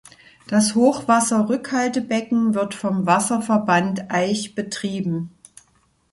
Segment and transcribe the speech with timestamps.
[0.47, 5.29] Das Hochwasserrückhaltebecken wird vom Wasserverband Aich betrieben.